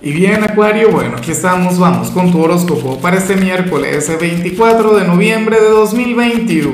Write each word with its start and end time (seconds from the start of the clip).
Y 0.00 0.12
bien, 0.12 0.44
Acuario, 0.44 0.92
bueno, 0.92 1.16
aquí 1.16 1.32
estamos, 1.32 1.76
vamos 1.76 2.10
con 2.10 2.30
tu 2.30 2.40
horóscopo 2.40 3.00
para 3.00 3.16
este 3.16 3.34
miércoles 3.34 4.08
24 4.20 4.96
de 4.96 5.04
noviembre 5.04 5.60
de 5.60 5.70
2021. 5.70 6.72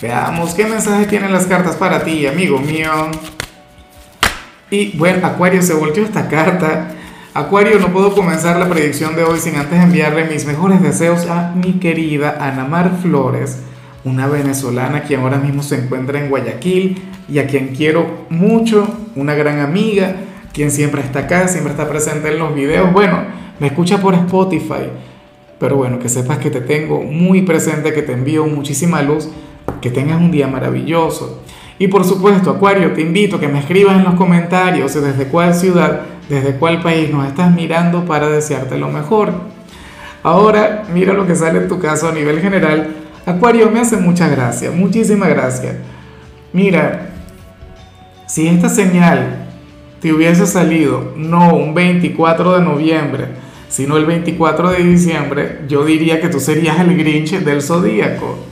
Veamos 0.00 0.54
qué 0.54 0.64
mensaje 0.64 1.06
tienen 1.06 1.32
las 1.32 1.46
cartas 1.46 1.74
para 1.74 2.04
ti, 2.04 2.24
amigo 2.24 2.60
mío. 2.60 2.88
Y 4.70 4.96
bueno, 4.96 5.26
Acuario, 5.26 5.60
se 5.60 5.74
volteó 5.74 6.04
esta 6.04 6.28
carta. 6.28 6.92
Acuario, 7.34 7.80
no 7.80 7.92
puedo 7.92 8.14
comenzar 8.14 8.56
la 8.60 8.68
predicción 8.68 9.16
de 9.16 9.24
hoy 9.24 9.40
sin 9.40 9.56
antes 9.56 9.82
enviarle 9.82 10.26
mis 10.26 10.46
mejores 10.46 10.80
deseos 10.80 11.26
a 11.26 11.52
mi 11.52 11.80
querida 11.80 12.38
Anamar 12.40 12.92
Flores, 13.02 13.58
una 14.04 14.28
venezolana 14.28 15.02
que 15.02 15.16
ahora 15.16 15.38
mismo 15.38 15.64
se 15.64 15.82
encuentra 15.82 16.20
en 16.20 16.30
Guayaquil 16.30 17.02
y 17.28 17.40
a 17.40 17.48
quien 17.48 17.74
quiero 17.74 18.26
mucho, 18.30 18.86
una 19.16 19.34
gran 19.34 19.58
amiga 19.58 20.14
quien 20.56 20.70
siempre 20.70 21.02
está 21.02 21.18
acá, 21.18 21.48
siempre 21.48 21.72
está 21.72 21.86
presente 21.86 22.28
en 22.32 22.38
los 22.38 22.54
videos. 22.54 22.90
Bueno, 22.90 23.18
me 23.60 23.66
escucha 23.66 24.00
por 24.00 24.14
Spotify, 24.14 24.88
pero 25.58 25.76
bueno, 25.76 25.98
que 25.98 26.08
sepas 26.08 26.38
que 26.38 26.48
te 26.48 26.62
tengo 26.62 27.02
muy 27.02 27.42
presente, 27.42 27.92
que 27.92 28.00
te 28.00 28.12
envío 28.12 28.46
muchísima 28.46 29.02
luz, 29.02 29.28
que 29.82 29.90
tengas 29.90 30.18
un 30.18 30.30
día 30.30 30.46
maravilloso. 30.46 31.42
Y 31.78 31.88
por 31.88 32.06
supuesto, 32.06 32.48
Acuario, 32.48 32.94
te 32.94 33.02
invito 33.02 33.36
a 33.36 33.40
que 33.40 33.48
me 33.48 33.58
escribas 33.58 33.96
en 33.96 34.04
los 34.04 34.14
comentarios 34.14 34.94
desde 34.94 35.26
cuál 35.26 35.54
ciudad, 35.54 36.00
desde 36.30 36.56
cuál 36.56 36.80
país 36.80 37.10
nos 37.10 37.26
estás 37.26 37.54
mirando 37.54 38.06
para 38.06 38.30
desearte 38.30 38.78
lo 38.78 38.88
mejor. 38.88 39.32
Ahora, 40.22 40.84
mira 40.90 41.12
lo 41.12 41.26
que 41.26 41.36
sale 41.36 41.58
en 41.58 41.68
tu 41.68 41.78
caso 41.78 42.08
a 42.08 42.12
nivel 42.12 42.40
general. 42.40 42.96
Acuario, 43.26 43.70
me 43.70 43.80
hace 43.80 43.98
mucha 43.98 44.26
gracia, 44.26 44.70
muchísimas 44.70 45.28
gracias. 45.28 45.76
Mira, 46.54 47.10
si 48.26 48.48
esta 48.48 48.70
señal 48.70 49.45
te 50.00 50.12
hubiese 50.12 50.46
salido 50.46 51.12
no 51.16 51.54
un 51.54 51.74
24 51.74 52.58
de 52.58 52.64
noviembre, 52.64 53.28
sino 53.68 53.96
el 53.96 54.06
24 54.06 54.70
de 54.70 54.84
diciembre, 54.84 55.60
yo 55.68 55.84
diría 55.84 56.20
que 56.20 56.28
tú 56.28 56.40
serías 56.40 56.78
el 56.80 56.96
Grinch 56.96 57.38
del 57.40 57.62
zodíaco. 57.62 58.36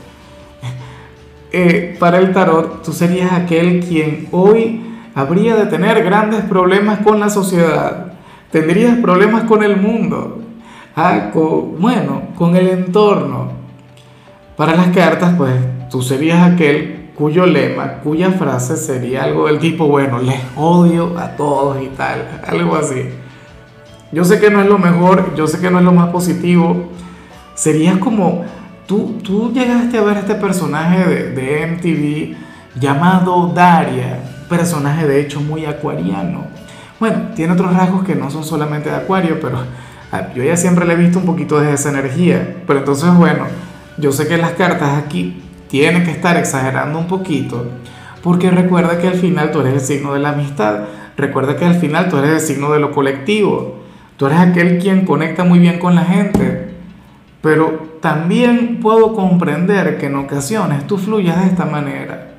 Eh, 1.56 1.94
para 2.00 2.18
el 2.18 2.32
tarot, 2.32 2.82
tú 2.82 2.92
serías 2.92 3.32
aquel 3.32 3.78
quien 3.78 4.26
hoy 4.32 4.80
habría 5.14 5.54
de 5.54 5.66
tener 5.66 6.02
grandes 6.02 6.40
problemas 6.40 6.98
con 6.98 7.20
la 7.20 7.30
sociedad, 7.30 8.14
tendrías 8.50 8.98
problemas 8.98 9.44
con 9.44 9.62
el 9.62 9.76
mundo, 9.76 10.42
ah, 10.96 11.30
bueno, 11.78 12.22
con 12.34 12.56
el 12.56 12.66
entorno. 12.70 13.52
Para 14.56 14.74
las 14.74 14.88
cartas, 14.88 15.34
pues 15.36 15.52
tú 15.90 16.02
serías 16.02 16.42
aquel 16.42 17.03
cuyo 17.16 17.46
lema, 17.46 18.00
cuya 18.02 18.32
frase 18.32 18.76
sería 18.76 19.24
algo 19.24 19.46
del 19.46 19.58
tipo, 19.58 19.86
bueno, 19.86 20.18
les 20.18 20.40
odio 20.56 21.18
a 21.18 21.36
todos 21.36 21.82
y 21.82 21.88
tal, 21.88 22.40
algo 22.46 22.76
así. 22.76 23.08
Yo 24.12 24.24
sé 24.24 24.38
que 24.38 24.50
no 24.50 24.60
es 24.60 24.66
lo 24.66 24.78
mejor, 24.78 25.34
yo 25.34 25.46
sé 25.46 25.60
que 25.60 25.70
no 25.70 25.78
es 25.78 25.84
lo 25.84 25.92
más 25.92 26.10
positivo. 26.10 26.90
Sería 27.54 27.98
como, 27.98 28.44
tú, 28.86 29.18
tú 29.22 29.52
llegaste 29.52 29.98
a 29.98 30.02
ver 30.02 30.18
este 30.18 30.34
personaje 30.34 31.04
de, 31.04 31.30
de 31.30 31.66
MTV 31.66 32.80
llamado 32.80 33.52
Daria, 33.54 34.20
personaje 34.48 35.06
de 35.06 35.20
hecho 35.20 35.40
muy 35.40 35.64
acuariano. 35.66 36.46
Bueno, 37.00 37.30
tiene 37.34 37.52
otros 37.52 37.74
rasgos 37.74 38.04
que 38.04 38.14
no 38.14 38.30
son 38.30 38.44
solamente 38.44 38.88
de 38.88 38.96
acuario, 38.96 39.38
pero 39.40 39.58
ah, 40.12 40.28
yo 40.34 40.44
ya 40.44 40.56
siempre 40.56 40.86
le 40.86 40.94
he 40.94 40.96
visto 40.96 41.18
un 41.18 41.26
poquito 41.26 41.60
de 41.60 41.72
esa 41.72 41.90
energía. 41.90 42.62
Pero 42.66 42.80
entonces, 42.80 43.12
bueno, 43.14 43.46
yo 43.98 44.12
sé 44.12 44.28
que 44.28 44.36
las 44.36 44.52
cartas 44.52 45.02
aquí 45.02 45.43
tiene 45.68 46.04
que 46.04 46.10
estar 46.10 46.36
exagerando 46.36 46.98
un 46.98 47.06
poquito, 47.06 47.66
porque 48.22 48.50
recuerda 48.50 48.98
que 48.98 49.08
al 49.08 49.14
final 49.14 49.50
tú 49.50 49.60
eres 49.60 49.74
el 49.74 49.80
signo 49.80 50.14
de 50.14 50.20
la 50.20 50.30
amistad, 50.30 50.84
recuerda 51.16 51.56
que 51.56 51.64
al 51.64 51.74
final 51.74 52.08
tú 52.08 52.16
eres 52.18 52.30
el 52.30 52.40
signo 52.40 52.72
de 52.72 52.80
lo 52.80 52.92
colectivo, 52.92 53.80
tú 54.16 54.26
eres 54.26 54.38
aquel 54.38 54.78
quien 54.78 55.04
conecta 55.04 55.44
muy 55.44 55.58
bien 55.58 55.78
con 55.78 55.94
la 55.94 56.04
gente, 56.04 56.74
pero 57.40 57.98
también 58.00 58.80
puedo 58.80 59.14
comprender 59.14 59.98
que 59.98 60.06
en 60.06 60.16
ocasiones 60.16 60.86
tú 60.86 60.96
fluyas 60.96 61.40
de 61.40 61.48
esta 61.48 61.66
manera. 61.66 62.30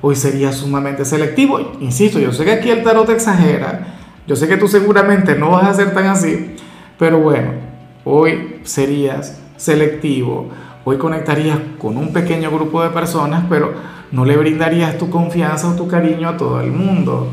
Hoy 0.00 0.16
sería 0.16 0.52
sumamente 0.52 1.04
selectivo, 1.04 1.76
insisto, 1.80 2.18
yo 2.18 2.32
sé 2.32 2.44
que 2.44 2.52
aquí 2.52 2.70
el 2.70 2.82
tarot 2.82 3.08
exagera, 3.10 3.98
yo 4.26 4.36
sé 4.36 4.48
que 4.48 4.56
tú 4.56 4.68
seguramente 4.68 5.34
no 5.34 5.50
vas 5.50 5.68
a 5.68 5.74
ser 5.74 5.92
tan 5.92 6.06
así, 6.06 6.56
pero 6.98 7.18
bueno, 7.18 7.50
hoy 8.04 8.60
serías 8.64 9.40
selectivo 9.56 10.48
Hoy 10.84 10.98
conectarías 10.98 11.58
con 11.78 11.96
un 11.96 12.12
pequeño 12.12 12.50
grupo 12.50 12.82
de 12.82 12.90
personas, 12.90 13.44
pero 13.48 13.72
no 14.10 14.24
le 14.24 14.36
brindarías 14.36 14.98
tu 14.98 15.10
confianza 15.10 15.68
o 15.68 15.76
tu 15.76 15.86
cariño 15.86 16.28
a 16.28 16.36
todo 16.36 16.60
el 16.60 16.72
mundo. 16.72 17.28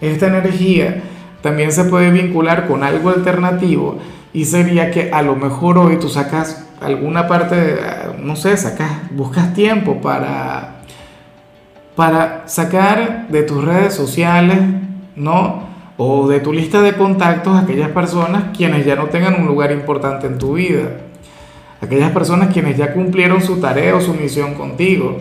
Esta 0.00 0.26
energía 0.26 1.04
también 1.40 1.70
se 1.70 1.84
puede 1.84 2.10
vincular 2.10 2.66
con 2.66 2.82
algo 2.82 3.10
alternativo 3.10 3.98
y 4.32 4.44
sería 4.44 4.90
que 4.90 5.12
a 5.12 5.22
lo 5.22 5.36
mejor 5.36 5.78
hoy 5.78 5.98
tú 5.98 6.08
sacas 6.08 6.66
alguna 6.80 7.28
parte, 7.28 7.78
no 8.20 8.34
sé, 8.34 8.56
sacas, 8.56 8.90
buscas 9.12 9.54
tiempo 9.54 10.00
para, 10.00 10.80
para 11.94 12.42
sacar 12.46 13.28
de 13.28 13.44
tus 13.44 13.64
redes 13.64 13.94
sociales, 13.94 14.58
¿no? 15.14 15.64
O 15.96 16.26
de 16.26 16.40
tu 16.40 16.52
lista 16.52 16.82
de 16.82 16.94
contactos 16.94 17.56
aquellas 17.56 17.90
personas 17.90 18.46
quienes 18.54 18.84
ya 18.84 18.96
no 18.96 19.06
tengan 19.06 19.40
un 19.40 19.46
lugar 19.46 19.70
importante 19.70 20.26
en 20.26 20.38
tu 20.38 20.54
vida 20.54 21.05
aquellas 21.80 22.10
personas 22.10 22.52
quienes 22.52 22.76
ya 22.76 22.92
cumplieron 22.92 23.42
su 23.42 23.60
tarea 23.60 23.94
o 23.96 24.00
su 24.00 24.14
misión 24.14 24.54
contigo, 24.54 25.18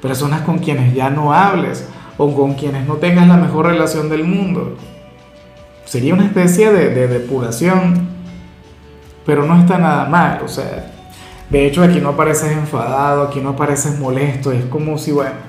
personas 0.00 0.42
con 0.42 0.58
quienes 0.58 0.94
ya 0.94 1.10
no 1.10 1.32
hables 1.32 1.86
o 2.16 2.34
con 2.34 2.54
quienes 2.54 2.86
no 2.86 2.94
tengas 2.94 3.26
la 3.28 3.36
mejor 3.36 3.66
relación 3.66 4.08
del 4.08 4.24
mundo. 4.24 4.76
Sería 5.84 6.14
una 6.14 6.26
especie 6.26 6.70
de, 6.70 6.90
de 6.90 7.08
depuración, 7.08 8.08
pero 9.24 9.44
no 9.44 9.58
está 9.58 9.78
nada 9.78 10.06
mal, 10.06 10.40
o 10.44 10.48
sea, 10.48 10.92
de 11.50 11.66
hecho 11.66 11.82
aquí 11.82 12.00
no 12.00 12.10
apareces 12.10 12.52
enfadado, 12.52 13.22
aquí 13.22 13.40
no 13.40 13.50
apareces 13.50 13.98
molesto, 13.98 14.52
es 14.52 14.64
como 14.66 14.98
si, 14.98 15.12
bueno, 15.12 15.48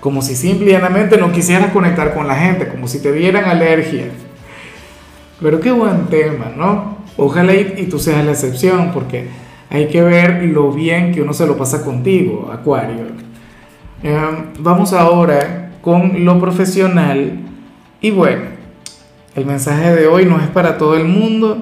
como 0.00 0.22
si 0.22 0.36
simplemente 0.36 1.18
no 1.18 1.32
quisieras 1.32 1.72
conectar 1.72 2.14
con 2.14 2.26
la 2.26 2.36
gente, 2.36 2.68
como 2.68 2.88
si 2.88 3.02
te 3.02 3.12
dieran 3.12 3.44
alergia. 3.44 4.06
Pero 5.40 5.60
qué 5.60 5.70
buen 5.70 6.06
tema, 6.06 6.52
¿no? 6.56 6.98
Ojalá 7.16 7.54
y, 7.54 7.74
y 7.78 7.86
tú 7.86 7.98
seas 7.98 8.24
la 8.24 8.32
excepción, 8.32 8.92
porque 8.92 9.28
hay 9.70 9.88
que 9.88 10.02
ver 10.02 10.44
lo 10.44 10.72
bien 10.72 11.12
que 11.12 11.20
uno 11.20 11.34
se 11.34 11.46
lo 11.46 11.56
pasa 11.56 11.84
contigo, 11.84 12.50
Acuario. 12.52 13.06
Em, 14.02 14.52
vamos 14.60 14.92
ahora 14.92 15.72
con 15.82 16.24
lo 16.24 16.40
profesional. 16.40 17.32
Y 18.00 18.10
bueno, 18.10 18.42
el 19.34 19.44
mensaje 19.44 19.94
de 19.94 20.06
hoy 20.06 20.24
no 20.24 20.40
es 20.40 20.48
para 20.48 20.78
todo 20.78 20.96
el 20.96 21.04
mundo, 21.04 21.58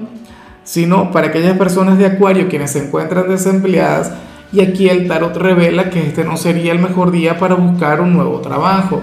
sino 0.62 1.10
para 1.10 1.28
aquellas 1.28 1.58
personas 1.58 1.98
de 1.98 2.06
Acuario 2.06 2.48
quienes 2.48 2.72
se 2.72 2.86
encuentran 2.86 3.28
desempleadas. 3.28 4.12
Y 4.52 4.60
aquí 4.60 4.88
el 4.88 5.08
tarot 5.08 5.36
revela 5.36 5.90
que 5.90 6.06
este 6.06 6.22
no 6.22 6.36
sería 6.36 6.72
el 6.72 6.78
mejor 6.78 7.10
día 7.10 7.38
para 7.38 7.56
buscar 7.56 8.00
un 8.00 8.12
nuevo 8.12 8.40
trabajo, 8.40 9.00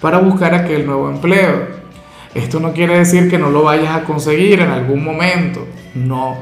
para 0.00 0.18
buscar 0.18 0.54
aquel 0.54 0.86
nuevo 0.86 1.10
empleo. 1.10 1.78
Esto 2.34 2.60
no 2.60 2.72
quiere 2.72 2.96
decir 2.96 3.28
que 3.28 3.38
no 3.38 3.50
lo 3.50 3.64
vayas 3.64 3.96
a 3.96 4.04
conseguir 4.04 4.60
en 4.60 4.70
algún 4.70 5.02
momento, 5.02 5.66
no 5.94 6.36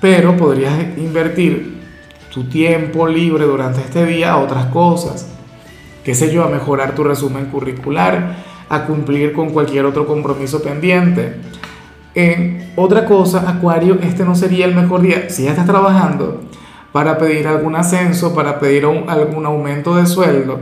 pero 0.00 0.36
podrías 0.36 0.74
invertir 0.96 1.80
tu 2.32 2.44
tiempo 2.44 3.06
libre 3.06 3.44
durante 3.44 3.80
este 3.80 4.04
día 4.04 4.32
a 4.32 4.38
otras 4.38 4.66
cosas, 4.66 5.26
qué 6.04 6.14
sé 6.14 6.32
yo, 6.32 6.44
a 6.44 6.48
mejorar 6.48 6.94
tu 6.94 7.02
resumen 7.02 7.46
curricular, 7.46 8.36
a 8.68 8.84
cumplir 8.84 9.32
con 9.32 9.50
cualquier 9.50 9.86
otro 9.86 10.06
compromiso 10.06 10.62
pendiente. 10.62 11.36
En 12.14 12.72
otra 12.76 13.06
cosa, 13.06 13.48
Acuario, 13.48 13.98
este 14.02 14.24
no 14.24 14.34
sería 14.34 14.66
el 14.66 14.74
mejor 14.74 15.02
día, 15.02 15.30
si 15.30 15.44
ya 15.44 15.50
estás 15.50 15.66
trabajando, 15.66 16.42
para 16.92 17.18
pedir 17.18 17.46
algún 17.46 17.76
ascenso, 17.76 18.34
para 18.34 18.58
pedir 18.58 18.84
algún 18.84 19.44
aumento 19.46 19.96
de 19.96 20.06
sueldo, 20.06 20.60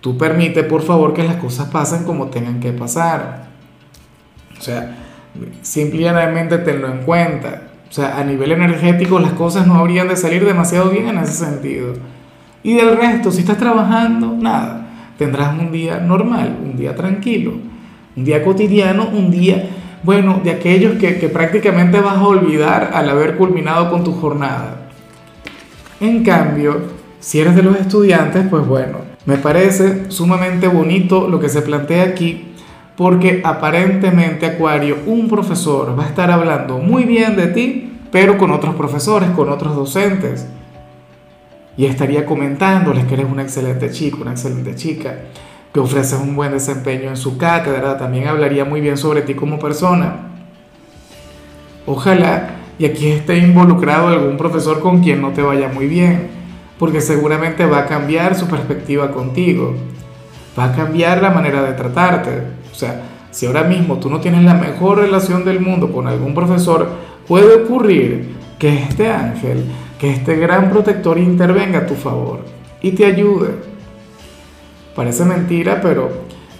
tú 0.00 0.18
permite 0.18 0.64
por 0.64 0.82
favor 0.82 1.14
que 1.14 1.22
las 1.22 1.36
cosas 1.36 1.68
pasen 1.68 2.04
como 2.04 2.26
tengan 2.26 2.60
que 2.60 2.72
pasar. 2.72 3.46
O 4.58 4.60
sea, 4.60 4.96
simplemente 5.62 6.58
tenlo 6.58 6.88
en 6.88 7.02
cuenta. 7.02 7.65
O 7.88 7.92
sea, 7.92 8.18
a 8.18 8.24
nivel 8.24 8.52
energético 8.52 9.18
las 9.18 9.32
cosas 9.32 9.66
no 9.66 9.76
habrían 9.76 10.08
de 10.08 10.16
salir 10.16 10.44
demasiado 10.44 10.90
bien 10.90 11.08
en 11.08 11.18
ese 11.18 11.32
sentido. 11.32 11.94
Y 12.62 12.74
del 12.74 12.96
resto, 12.96 13.30
si 13.30 13.40
estás 13.40 13.58
trabajando, 13.58 14.34
nada, 14.38 14.86
tendrás 15.16 15.58
un 15.58 15.70
día 15.70 15.98
normal, 15.98 16.58
un 16.62 16.76
día 16.76 16.94
tranquilo, 16.94 17.52
un 18.16 18.24
día 18.24 18.42
cotidiano, 18.42 19.08
un 19.08 19.30
día, 19.30 19.70
bueno, 20.02 20.40
de 20.42 20.50
aquellos 20.50 20.98
que, 20.98 21.18
que 21.18 21.28
prácticamente 21.28 22.00
vas 22.00 22.16
a 22.16 22.26
olvidar 22.26 22.90
al 22.92 23.08
haber 23.08 23.36
culminado 23.36 23.90
con 23.90 24.02
tu 24.02 24.12
jornada. 24.12 24.88
En 26.00 26.24
cambio, 26.24 26.80
si 27.20 27.40
eres 27.40 27.54
de 27.54 27.62
los 27.62 27.76
estudiantes, 27.76 28.46
pues 28.50 28.66
bueno, 28.66 28.98
me 29.26 29.36
parece 29.36 30.10
sumamente 30.10 30.68
bonito 30.68 31.28
lo 31.28 31.40
que 31.40 31.48
se 31.48 31.62
plantea 31.62 32.04
aquí 32.04 32.46
porque 32.96 33.42
aparentemente 33.44 34.46
Acuario, 34.46 34.98
un 35.06 35.28
profesor 35.28 35.98
va 35.98 36.04
a 36.04 36.08
estar 36.08 36.30
hablando 36.30 36.78
muy 36.78 37.04
bien 37.04 37.36
de 37.36 37.48
ti, 37.48 37.98
pero 38.10 38.38
con 38.38 38.50
otros 38.50 38.74
profesores, 38.74 39.30
con 39.30 39.50
otros 39.50 39.76
docentes. 39.76 40.46
Y 41.76 41.84
estaría 41.84 42.24
comentándoles 42.24 43.04
que 43.04 43.14
eres 43.14 43.26
un 43.30 43.38
excelente 43.38 43.90
chico, 43.90 44.22
una 44.22 44.30
excelente 44.30 44.74
chica, 44.74 45.14
que 45.74 45.80
ofreces 45.80 46.18
un 46.18 46.34
buen 46.34 46.52
desempeño 46.52 47.10
en 47.10 47.18
su 47.18 47.36
cátedra, 47.36 47.98
también 47.98 48.28
hablaría 48.28 48.64
muy 48.64 48.80
bien 48.80 48.96
sobre 48.96 49.20
ti 49.20 49.34
como 49.34 49.58
persona. 49.58 50.16
Ojalá 51.84 52.56
y 52.78 52.84
aquí 52.84 53.08
esté 53.08 53.38
involucrado 53.38 54.08
algún 54.08 54.36
profesor 54.36 54.80
con 54.80 55.02
quien 55.02 55.20
no 55.20 55.30
te 55.32 55.42
vaya 55.42 55.68
muy 55.68 55.86
bien, 55.86 56.28
porque 56.78 57.00
seguramente 57.00 57.64
va 57.64 57.80
a 57.80 57.86
cambiar 57.86 58.34
su 58.34 58.46
perspectiva 58.48 59.12
contigo, 59.12 59.74
va 60.58 60.64
a 60.64 60.72
cambiar 60.72 61.22
la 61.22 61.30
manera 61.30 61.62
de 61.62 61.72
tratarte. 61.72 62.42
O 62.76 62.78
sea, 62.78 63.00
si 63.30 63.46
ahora 63.46 63.64
mismo 63.64 63.96
tú 63.96 64.10
no 64.10 64.20
tienes 64.20 64.44
la 64.44 64.52
mejor 64.52 64.98
relación 64.98 65.46
del 65.46 65.60
mundo 65.60 65.90
con 65.90 66.06
algún 66.06 66.34
profesor, 66.34 66.90
puede 67.26 67.64
ocurrir 67.64 68.36
que 68.58 68.82
este 68.82 69.10
ángel, 69.10 69.64
que 69.98 70.10
este 70.10 70.36
gran 70.36 70.68
protector 70.68 71.18
intervenga 71.18 71.80
a 71.80 71.86
tu 71.86 71.94
favor 71.94 72.40
y 72.82 72.90
te 72.90 73.06
ayude. 73.06 73.54
Parece 74.94 75.24
mentira, 75.24 75.80
pero 75.80 76.10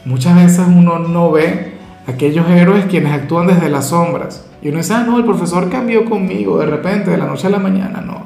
muchas 0.06 0.36
veces 0.36 0.64
uno 0.66 0.98
no 0.98 1.32
ve 1.32 1.74
aquellos 2.06 2.48
héroes 2.48 2.86
quienes 2.86 3.12
actúan 3.12 3.46
desde 3.46 3.68
las 3.68 3.88
sombras. 3.88 4.48
Y 4.62 4.70
uno 4.70 4.78
dice, 4.78 4.94
ah, 4.94 5.04
no, 5.06 5.18
el 5.18 5.24
profesor 5.26 5.68
cambió 5.68 6.06
conmigo 6.06 6.58
de 6.58 6.64
repente, 6.64 7.10
de 7.10 7.18
la 7.18 7.26
noche 7.26 7.46
a 7.46 7.50
la 7.50 7.58
mañana. 7.58 8.00
No, 8.00 8.24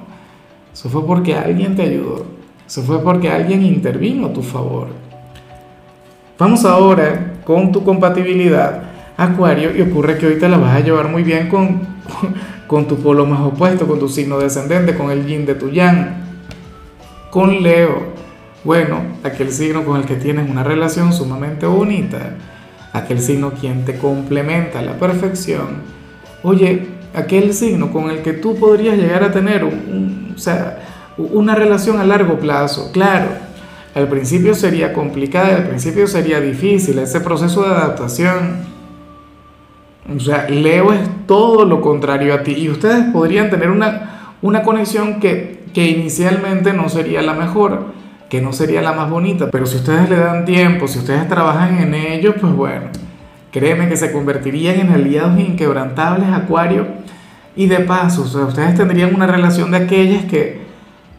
eso 0.72 0.88
fue 0.88 1.04
porque 1.04 1.34
alguien 1.34 1.75
te 1.75 1.82
ayudó. 1.82 2.25
Eso 2.69 2.82
fue 2.82 3.02
porque 3.02 3.28
alguien 3.28 3.64
intervino 3.64 4.28
a 4.28 4.32
tu 4.32 4.42
favor. 4.42 4.87
Vamos 6.38 6.64
ahora 6.64 7.30
con 7.44 7.72
tu 7.72 7.84
compatibilidad, 7.84 8.82
Acuario, 9.16 9.76
y 9.76 9.82
ocurre 9.82 10.16
que 10.16 10.26
hoy 10.26 10.38
te 10.38 10.48
la 10.48 10.56
vas 10.56 10.75
a 10.76 10.81
llevar 10.81 11.08
muy 11.08 11.22
bien 11.22 11.48
con, 11.48 11.81
con 12.66 12.87
tu 12.87 12.96
polo 12.96 13.26
más 13.26 13.40
opuesto, 13.40 13.87
con 13.87 13.98
tu 13.98 14.08
signo 14.08 14.38
descendente, 14.38 14.94
con 14.94 15.10
el 15.10 15.26
yin 15.26 15.44
de 15.44 15.54
tu 15.54 15.70
yang, 15.70 16.14
con 17.31 17.62
Leo. 17.62 18.14
Bueno, 18.64 19.00
aquel 19.25 19.52
signo 19.52 19.84
con 19.84 19.98
el 19.98 20.04
que 20.04 20.16
tienes 20.16 20.48
una 20.48 20.62
relación 20.62 21.12
sumamente 21.12 21.66
bonita, 21.66 22.37
aquel 22.92 23.20
signo 23.20 23.52
quien 23.52 23.84
te 23.84 23.98
complementa 23.98 24.78
a 24.78 24.82
la 24.82 24.98
perfección. 24.98 25.82
Oye, 26.42 26.87
aquel 27.14 27.52
signo 27.54 27.92
con 27.92 28.10
el 28.10 28.22
que 28.22 28.32
tú 28.32 28.56
podrías 28.56 28.96
llegar 28.96 29.22
a 29.25 29.32
tener 29.32 29.64
un, 29.64 30.34
sea, 30.37 30.78
una 31.16 31.54
relación 31.54 32.00
a 32.00 32.04
largo 32.04 32.38
plazo. 32.38 32.90
Claro, 32.92 33.28
al 33.94 34.08
principio 34.08 34.54
sería 34.54 34.92
complicada, 34.92 35.56
al 35.56 35.69
principio 35.69 36.06
sería 36.06 36.40
difícil 36.40 36.98
ese 36.98 37.20
proceso 37.20 37.62
de 37.62 37.70
adaptación. 37.70 38.58
O 40.14 40.20
sea, 40.20 40.48
Leo 40.48 40.92
es 40.92 41.00
todo 41.26 41.64
lo 41.64 41.81
contrario 41.81 42.34
a 42.34 42.42
ti. 42.42 42.52
Y 42.52 42.69
ustedes 42.69 43.06
podrían 43.12 43.50
tener 43.50 43.70
una, 43.70 44.34
una 44.42 44.62
conexión 44.62 45.19
que, 45.19 45.64
que 45.75 45.88
inicialmente 45.88 46.72
no 46.72 46.88
sería 46.88 47.20
la 47.22 47.34
mejor, 47.34 47.87
que 48.28 48.40
no 48.40 48.52
sería 48.52 48.81
la 48.81 48.92
más 48.92 49.10
bonita, 49.10 49.50
pero 49.50 49.66
si 49.66 49.76
ustedes 49.76 50.08
le 50.08 50.16
dan 50.16 50.44
tiempo, 50.44 50.87
si 50.87 51.00
ustedes 51.00 51.28
trabajan 51.28 51.78
en 51.78 51.94
ello, 51.94 52.34
pues 52.40 52.52
bueno, 52.52 52.87
créeme 53.50 53.88
que 53.88 53.96
se 53.96 54.12
convertirían 54.12 54.78
en 54.78 54.92
aliados 54.92 55.38
inquebrantables, 55.38 56.28
Acuario, 56.28 56.87
y 57.56 57.66
de 57.66 57.81
paso, 57.81 58.22
o 58.22 58.26
sea, 58.26 58.42
ustedes 58.42 58.76
tendrían 58.76 59.14
una 59.14 59.26
relación 59.26 59.72
de 59.72 59.78
aquellas 59.78 60.25
que, 60.26 60.69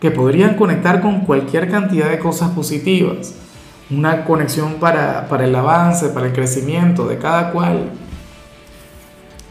que 0.01 0.09
podrían 0.11 0.55
conectar 0.55 0.99
con 0.99 1.21
cualquier 1.21 1.69
cantidad 1.69 2.09
de 2.09 2.17
cosas 2.17 2.49
positivas, 2.49 3.35
una 3.91 4.25
conexión 4.25 4.73
para, 4.79 5.27
para 5.29 5.45
el 5.45 5.55
avance, 5.55 6.09
para 6.09 6.25
el 6.25 6.33
crecimiento 6.33 7.07
de 7.07 7.19
cada 7.19 7.51
cual. 7.51 7.91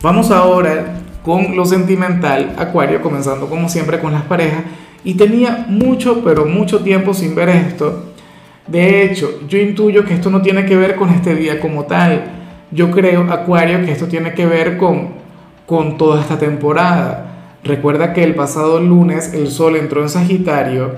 Vamos 0.02 0.32
ahora 0.32 1.00
con 1.22 1.54
lo 1.54 1.64
sentimental, 1.64 2.54
Acuario, 2.58 3.00
comenzando 3.00 3.48
como 3.48 3.68
siempre 3.68 4.00
con 4.00 4.12
las 4.12 4.22
parejas. 4.22 4.64
Y 5.04 5.14
tenía 5.14 5.66
mucho, 5.68 6.22
pero 6.24 6.44
mucho 6.46 6.80
tiempo 6.80 7.14
sin 7.14 7.34
ver 7.34 7.48
esto. 7.50 8.06
De 8.66 9.04
hecho, 9.04 9.40
yo 9.48 9.58
intuyo 9.58 10.04
que 10.04 10.14
esto 10.14 10.30
no 10.30 10.42
tiene 10.42 10.66
que 10.66 10.76
ver 10.76 10.96
con 10.96 11.10
este 11.10 11.34
día 11.36 11.60
como 11.60 11.84
tal. 11.84 12.24
Yo 12.72 12.90
creo, 12.90 13.32
Acuario, 13.32 13.84
que 13.84 13.92
esto 13.92 14.06
tiene 14.06 14.34
que 14.34 14.46
ver 14.46 14.76
con, 14.76 15.10
con 15.64 15.96
toda 15.96 16.20
esta 16.20 16.38
temporada. 16.38 17.29
Recuerda 17.62 18.12
que 18.12 18.24
el 18.24 18.34
pasado 18.34 18.80
lunes 18.80 19.34
el 19.34 19.50
Sol 19.50 19.76
entró 19.76 20.02
en 20.02 20.08
Sagitario 20.08 20.94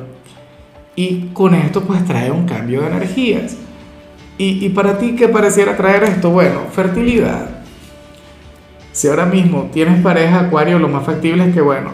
y 0.94 1.28
con 1.28 1.54
esto 1.54 1.82
pues 1.82 2.04
trae 2.04 2.30
un 2.30 2.46
cambio 2.46 2.82
de 2.82 2.88
energías. 2.88 3.56
Y, 4.38 4.70
para 4.70 4.98
ti, 4.98 5.14
¿qué 5.14 5.28
pareciera 5.28 5.76
traer 5.76 6.02
esto? 6.02 6.30
Bueno, 6.30 6.62
fertilidad 6.72 7.62
si 8.92 9.08
ahora 9.08 9.24
mismo 9.24 9.70
tienes 9.72 10.02
pareja 10.02 10.40
acuario, 10.40 10.78
lo 10.78 10.88
más 10.88 11.04
factible 11.04 11.48
es 11.48 11.54
que, 11.54 11.62
bueno, 11.62 11.90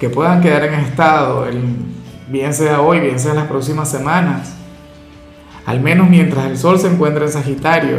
que 0.00 0.08
puedan 0.08 0.40
quedar 0.40 0.64
en 0.64 0.74
estado, 0.74 1.46
bien 2.28 2.54
sea 2.54 2.80
hoy, 2.80 3.00
bien 3.00 3.20
sea 3.20 3.32
en 3.32 3.36
las 3.36 3.46
próximas 3.46 3.90
semanas. 3.90 4.54
Al 5.66 5.80
menos 5.80 6.08
mientras 6.08 6.46
el 6.46 6.56
sol 6.56 6.78
se 6.78 6.88
encuentra 6.88 7.26
en 7.26 7.30
Sagitario. 7.30 7.98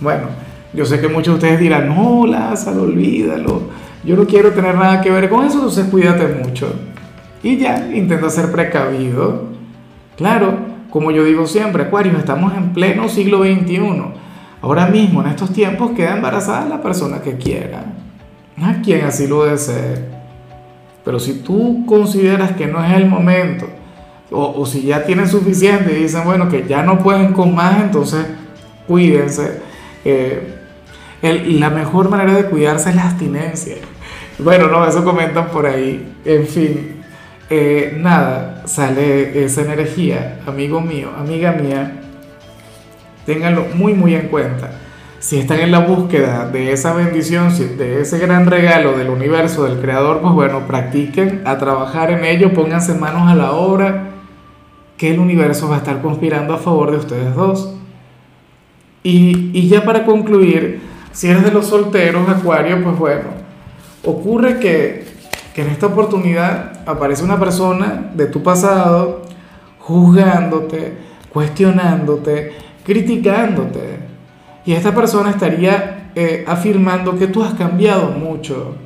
Bueno, 0.00 0.24
yo 0.72 0.84
sé 0.84 1.00
que 1.00 1.06
muchos 1.06 1.34
de 1.34 1.46
ustedes 1.46 1.60
dirán, 1.60 1.88
no, 1.88 2.26
Lázaro, 2.26 2.82
olvídalo. 2.82 3.62
Yo 4.04 4.16
no 4.16 4.26
quiero 4.26 4.52
tener 4.52 4.74
nada 4.74 5.00
que 5.00 5.10
ver 5.10 5.28
con 5.28 5.44
eso, 5.44 5.54
entonces 5.54 5.86
cuídate 5.86 6.26
mucho. 6.26 6.72
Y 7.42 7.56
ya, 7.56 7.88
intenta 7.94 8.28
ser 8.30 8.50
precavido. 8.50 9.44
Claro, 10.16 10.58
como 10.90 11.10
yo 11.10 11.24
digo 11.24 11.46
siempre, 11.46 11.84
Acuario, 11.84 12.16
estamos 12.18 12.54
en 12.56 12.72
pleno 12.72 13.08
siglo 13.08 13.42
XXI 13.42 13.80
Ahora 14.64 14.86
mismo, 14.86 15.20
en 15.20 15.28
estos 15.28 15.52
tiempos, 15.52 15.90
queda 15.90 16.16
embarazada 16.16 16.64
la 16.64 16.80
persona 16.80 17.20
que 17.20 17.36
quiera, 17.36 17.84
a 18.62 18.80
quien 18.80 19.04
así 19.04 19.26
lo 19.26 19.44
desee. 19.44 20.08
Pero 21.04 21.20
si 21.20 21.40
tú 21.40 21.84
consideras 21.84 22.52
que 22.52 22.66
no 22.66 22.82
es 22.82 22.94
el 22.94 23.06
momento, 23.06 23.66
o, 24.30 24.64
si 24.64 24.84
ya 24.84 25.04
tienen 25.04 25.28
suficiente 25.28 25.92
y 25.92 26.04
dicen, 26.04 26.24
bueno, 26.24 26.48
que 26.48 26.66
ya 26.66 26.82
no 26.82 26.98
pueden 26.98 27.34
con 27.34 27.54
más, 27.54 27.78
entonces 27.82 28.24
cuídense. 28.88 29.60
Eh, 30.02 30.54
la 31.20 31.68
mejor 31.68 32.08
manera 32.08 32.32
de 32.32 32.46
cuidarse 32.46 32.88
es 32.88 32.96
la 32.96 33.04
abstinencia. 33.04 33.76
Bueno, 34.38 34.68
no, 34.68 34.86
eso 34.86 35.04
comentan 35.04 35.48
por 35.48 35.66
ahí. 35.66 36.14
En 36.24 36.46
fin, 36.46 37.02
eh, 37.50 37.96
nada, 38.00 38.62
sale 38.66 39.44
esa 39.44 39.62
energía, 39.62 40.40
amigo 40.46 40.80
mío, 40.80 41.10
amiga 41.16 41.52
mía 41.52 42.00
Ténganlo 43.26 43.66
muy, 43.74 43.94
muy 43.94 44.14
en 44.14 44.28
cuenta. 44.28 44.72
Si 45.18 45.38
están 45.38 45.60
en 45.60 45.70
la 45.70 45.78
búsqueda 45.78 46.50
de 46.50 46.72
esa 46.72 46.92
bendición, 46.92 47.48
de 47.78 48.02
ese 48.02 48.18
gran 48.18 48.46
regalo 48.46 48.92
del 48.92 49.08
universo, 49.08 49.64
del 49.64 49.80
creador, 49.80 50.20
pues 50.20 50.34
bueno, 50.34 50.66
practiquen 50.66 51.42
a 51.46 51.56
trabajar 51.56 52.10
en 52.10 52.24
ello, 52.24 52.52
pónganse 52.52 52.94
manos 52.94 53.30
a 53.30 53.34
la 53.34 53.52
obra, 53.52 54.10
que 54.98 55.14
el 55.14 55.18
universo 55.18 55.68
va 55.68 55.76
a 55.76 55.78
estar 55.78 56.02
conspirando 56.02 56.52
a 56.52 56.58
favor 56.58 56.90
de 56.90 56.98
ustedes 56.98 57.34
dos. 57.34 57.74
Y, 59.02 59.50
y 59.58 59.68
ya 59.68 59.84
para 59.84 60.04
concluir, 60.04 60.82
si 61.12 61.28
eres 61.28 61.44
de 61.44 61.50
los 61.50 61.66
solteros, 61.68 62.28
Acuario, 62.28 62.82
pues 62.82 62.98
bueno, 62.98 63.43
ocurre 64.04 64.58
que, 64.58 65.04
que 65.54 65.62
en 65.62 65.68
esta 65.68 65.86
oportunidad 65.86 66.82
aparece 66.86 67.24
una 67.24 67.38
persona 67.38 68.10
de 68.14 68.26
tu 68.26 68.42
pasado 68.42 69.22
juzgándote, 69.78 70.94
cuestionándote, 71.32 72.52
criticándote. 72.84 73.98
Y 74.64 74.72
esta 74.72 74.94
persona 74.94 75.30
estaría 75.30 76.10
eh, 76.14 76.44
afirmando 76.46 77.18
que 77.18 77.26
tú 77.26 77.42
has 77.42 77.54
cambiado 77.54 78.10
mucho, 78.10 78.76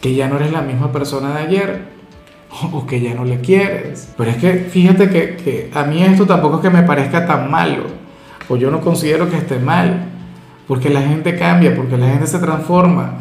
que 0.00 0.14
ya 0.14 0.28
no 0.28 0.36
eres 0.36 0.52
la 0.52 0.62
misma 0.62 0.90
persona 0.90 1.34
de 1.34 1.46
ayer 1.46 1.82
o 2.72 2.86
que 2.86 3.00
ya 3.00 3.14
no 3.14 3.24
le 3.24 3.40
quieres. 3.40 4.12
Pero 4.16 4.30
es 4.30 4.36
que 4.38 4.54
fíjate 4.54 5.08
que, 5.10 5.36
que 5.36 5.70
a 5.74 5.84
mí 5.84 6.02
esto 6.02 6.26
tampoco 6.26 6.56
es 6.56 6.62
que 6.62 6.70
me 6.70 6.82
parezca 6.82 7.26
tan 7.26 7.50
malo, 7.50 7.84
o 8.48 8.56
yo 8.56 8.70
no 8.70 8.80
considero 8.80 9.30
que 9.30 9.36
esté 9.36 9.58
mal, 9.58 10.06
porque 10.66 10.90
la 10.90 11.02
gente 11.02 11.36
cambia, 11.36 11.74
porque 11.76 11.96
la 11.96 12.08
gente 12.08 12.26
se 12.26 12.38
transforma, 12.38 13.18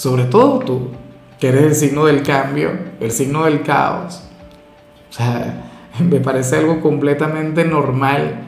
sobre 0.00 0.24
todo 0.24 0.60
tú, 0.60 0.80
que 1.38 1.48
eres 1.48 1.62
el 1.64 1.74
signo 1.74 2.06
del 2.06 2.22
cambio, 2.22 2.70
el 3.00 3.10
signo 3.10 3.44
del 3.44 3.60
caos. 3.60 4.22
O 5.10 5.12
sea, 5.12 5.62
me 6.00 6.20
parece 6.20 6.56
algo 6.56 6.80
completamente 6.80 7.66
normal 7.66 8.46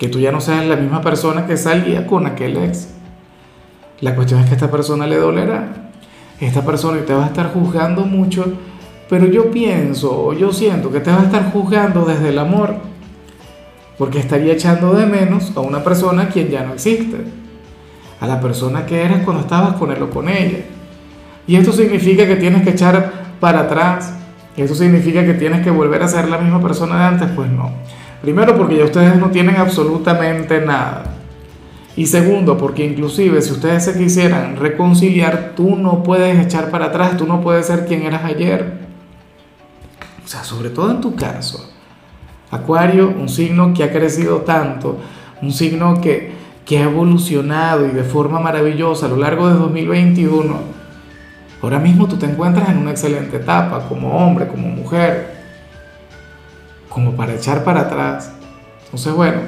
que 0.00 0.08
tú 0.08 0.18
ya 0.18 0.32
no 0.32 0.40
seas 0.40 0.66
la 0.66 0.74
misma 0.74 1.00
persona 1.00 1.46
que 1.46 1.56
salía 1.56 2.08
con 2.08 2.26
aquel 2.26 2.56
ex. 2.56 2.88
La 4.00 4.16
cuestión 4.16 4.40
es 4.40 4.46
que 4.46 4.54
a 4.54 4.56
esta 4.56 4.68
persona 4.68 5.06
le 5.06 5.18
dolerá. 5.18 5.92
Esta 6.40 6.64
persona 6.64 7.06
te 7.06 7.14
va 7.14 7.26
a 7.26 7.28
estar 7.28 7.52
juzgando 7.52 8.04
mucho, 8.04 8.44
pero 9.08 9.26
yo 9.26 9.52
pienso 9.52 10.32
yo 10.32 10.52
siento 10.52 10.90
que 10.90 10.98
te 10.98 11.12
va 11.12 11.20
a 11.20 11.26
estar 11.26 11.52
juzgando 11.52 12.04
desde 12.04 12.30
el 12.30 12.38
amor, 12.40 12.74
porque 13.96 14.18
estaría 14.18 14.54
echando 14.54 14.92
de 14.94 15.06
menos 15.06 15.52
a 15.56 15.60
una 15.60 15.84
persona 15.84 16.28
quien 16.28 16.48
ya 16.48 16.64
no 16.64 16.74
existe, 16.74 17.47
a 18.20 18.26
la 18.26 18.40
persona 18.40 18.86
que 18.86 19.02
eras 19.02 19.22
cuando 19.24 19.42
estabas 19.42 19.74
con 19.74 19.92
él 19.92 20.02
o 20.02 20.10
con 20.10 20.28
ella. 20.28 20.60
Y 21.46 21.56
esto 21.56 21.72
significa 21.72 22.26
que 22.26 22.36
tienes 22.36 22.62
que 22.62 22.70
echar 22.70 23.12
para 23.40 23.60
atrás, 23.60 24.14
eso 24.56 24.74
significa 24.74 25.24
que 25.24 25.34
tienes 25.34 25.62
que 25.62 25.70
volver 25.70 26.02
a 26.02 26.08
ser 26.08 26.28
la 26.28 26.38
misma 26.38 26.60
persona 26.60 26.98
de 26.98 27.04
antes, 27.04 27.28
pues 27.34 27.48
no. 27.50 27.70
Primero 28.20 28.56
porque 28.56 28.76
ya 28.76 28.84
ustedes 28.84 29.16
no 29.16 29.30
tienen 29.30 29.56
absolutamente 29.56 30.60
nada. 30.60 31.04
Y 31.96 32.06
segundo, 32.06 32.58
porque 32.58 32.84
inclusive 32.84 33.40
si 33.40 33.52
ustedes 33.52 33.84
se 33.84 33.96
quisieran 33.96 34.56
reconciliar, 34.56 35.52
tú 35.54 35.76
no 35.76 36.02
puedes 36.02 36.38
echar 36.44 36.70
para 36.70 36.86
atrás, 36.86 37.16
tú 37.16 37.26
no 37.26 37.40
puedes 37.40 37.66
ser 37.66 37.86
quien 37.86 38.02
eras 38.02 38.24
ayer. 38.24 38.78
O 40.24 40.28
sea, 40.28 40.42
sobre 40.42 40.70
todo 40.70 40.90
en 40.90 41.00
tu 41.00 41.14
caso. 41.14 41.72
Acuario, 42.50 43.08
un 43.08 43.28
signo 43.28 43.72
que 43.74 43.84
ha 43.84 43.92
crecido 43.92 44.38
tanto, 44.38 44.98
un 45.40 45.52
signo 45.52 46.00
que, 46.00 46.32
que 46.68 46.76
ha 46.76 46.82
evolucionado 46.82 47.86
y 47.86 47.92
de 47.92 48.04
forma 48.04 48.40
maravillosa 48.40 49.06
a 49.06 49.08
lo 49.08 49.16
largo 49.16 49.48
de 49.48 49.54
2021, 49.54 50.54
ahora 51.62 51.78
mismo 51.78 52.06
tú 52.06 52.16
te 52.16 52.26
encuentras 52.26 52.68
en 52.68 52.76
una 52.76 52.90
excelente 52.90 53.38
etapa 53.38 53.88
como 53.88 54.10
hombre, 54.10 54.46
como 54.48 54.68
mujer, 54.68 55.34
como 56.90 57.12
para 57.12 57.32
echar 57.32 57.64
para 57.64 57.80
atrás. 57.80 58.32
Entonces, 58.84 59.14
bueno, 59.14 59.40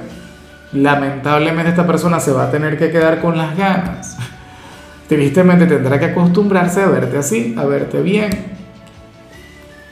lamentablemente 0.72 1.68
esta 1.68 1.86
persona 1.86 2.20
se 2.20 2.32
va 2.32 2.44
a 2.44 2.50
tener 2.50 2.78
que 2.78 2.90
quedar 2.90 3.20
con 3.20 3.36
las 3.36 3.54
ganas. 3.54 4.16
Tristemente 5.06 5.66
tendrá 5.66 5.98
que 5.98 6.06
acostumbrarse 6.06 6.80
a 6.80 6.86
verte 6.86 7.18
así, 7.18 7.54
a 7.58 7.66
verte 7.66 8.00
bien. 8.00 8.30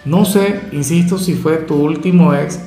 No 0.07 0.25
sé, 0.25 0.63
insisto, 0.73 1.19
si 1.19 1.35
fue 1.35 1.59
tu 1.59 1.75
último 1.75 2.33
ex 2.33 2.59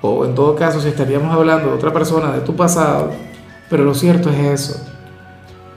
o 0.00 0.24
en 0.24 0.36
todo 0.36 0.54
caso 0.54 0.80
si 0.80 0.86
estaríamos 0.86 1.34
hablando 1.34 1.70
de 1.70 1.74
otra 1.74 1.92
persona 1.92 2.30
de 2.30 2.42
tu 2.42 2.54
pasado, 2.54 3.10
pero 3.68 3.84
lo 3.84 3.94
cierto 3.94 4.30
es 4.30 4.38
eso, 4.38 4.86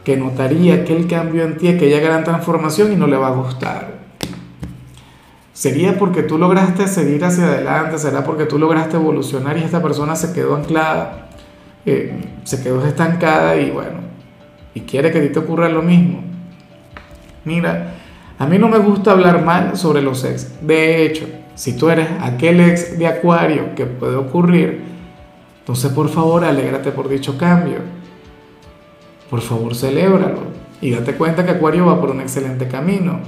que 0.03 0.17
notaría 0.17 0.75
aquel 0.75 1.07
cambio 1.07 1.43
en 1.43 1.57
ti, 1.57 1.67
aquella 1.67 1.99
gran 1.99 2.23
transformación 2.23 2.93
y 2.93 2.95
no 2.95 3.07
le 3.07 3.17
va 3.17 3.27
a 3.27 3.31
gustar. 3.31 3.99
¿Sería 5.53 5.97
porque 5.97 6.23
tú 6.23 6.37
lograste 6.37 6.87
seguir 6.87 7.25
hacia 7.25 7.45
adelante? 7.45 7.97
¿Será 7.97 8.23
porque 8.23 8.45
tú 8.45 8.57
lograste 8.57 8.95
evolucionar 8.95 9.57
y 9.57 9.63
esta 9.63 9.81
persona 9.81 10.15
se 10.15 10.31
quedó 10.31 10.55
anclada? 10.55 11.29
Eh, 11.85 12.13
se 12.43 12.63
quedó 12.63 12.85
estancada 12.85 13.57
y 13.57 13.69
bueno, 13.69 13.99
y 14.73 14.81
quiere 14.81 15.11
que 15.11 15.19
a 15.19 15.21
ti 15.21 15.29
te 15.29 15.39
ocurra 15.39 15.67
lo 15.67 15.81
mismo. 15.81 16.23
Mira, 17.43 17.95
a 18.37 18.45
mí 18.45 18.57
no 18.57 18.69
me 18.69 18.77
gusta 18.77 19.11
hablar 19.11 19.43
mal 19.43 19.75
sobre 19.75 20.01
los 20.01 20.23
ex. 20.23 20.65
De 20.65 21.05
hecho, 21.05 21.25
si 21.55 21.75
tú 21.75 21.89
eres 21.89 22.07
aquel 22.21 22.61
ex 22.61 22.97
de 22.97 23.07
Acuario 23.07 23.75
que 23.75 23.85
puede 23.85 24.15
ocurrir, 24.15 24.81
entonces 25.69 25.91
por 25.91 26.09
favor 26.09 26.43
alégrate 26.43 26.89
por 26.89 27.07
dicho 27.07 27.37
cambio. 27.37 27.77
Por 29.29 29.39
favor, 29.39 29.75
celébralo 29.75 30.39
y 30.81 30.89
date 30.89 31.13
cuenta 31.13 31.45
que 31.45 31.51
Acuario 31.51 31.85
va 31.85 32.01
por 32.01 32.09
un 32.09 32.21
excelente 32.21 32.67
camino. 32.67 33.19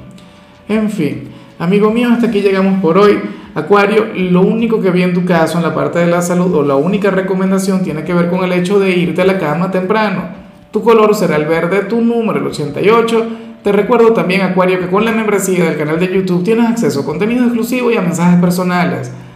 En 0.67 0.89
fin, 0.89 1.29
amigo 1.60 1.91
mío, 1.91 2.10
hasta 2.12 2.29
aquí 2.29 2.41
llegamos 2.41 2.81
por 2.81 2.98
hoy. 2.98 3.19
Acuario, 3.53 4.07
lo 4.15 4.41
único 4.41 4.81
que 4.81 4.89
vi 4.89 5.03
en 5.03 5.13
tu 5.13 5.24
caso 5.24 5.60
en 5.60 5.63
la 5.65 5.75
parte 5.75 6.00
de 6.00 6.07
la 6.07 6.24
salud 6.24 6.51
o 6.55 6.63
la 6.63 6.74
única 6.74 7.12
recomendación 7.12 7.83
tiene 7.83 8.03
que 8.03 8.15
ver 8.15 8.27
con 8.27 8.43
el 8.43 8.53
hecho 8.53 8.79
de 8.79 8.89
irte 8.89 9.21
a 9.21 9.25
la 9.25 9.38
cama 9.38 9.69
temprano. 9.69 10.24
Tu 10.71 10.81
color 10.81 11.13
será 11.13 11.36
el 11.36 11.45
verde, 11.45 11.83
tu 11.83 12.01
número 12.01 12.39
el 12.39 12.48
88 12.48 13.27
te 13.63 13.71
recuerdo 13.71 14.13
también, 14.13 14.41
Acuario, 14.41 14.79
que 14.79 14.88
con 14.88 15.05
la 15.05 15.12
membresía 15.12 15.65
del 15.65 15.77
canal 15.77 16.00
de 16.00 16.12
YouTube 16.12 16.43
tienes 16.43 16.67
acceso 16.67 17.01
a 17.01 17.05
contenido 17.05 17.43
exclusivo 17.43 17.91
y 17.91 17.95
a 17.95 18.01
mensajes 18.01 18.41
personales. 18.41 19.12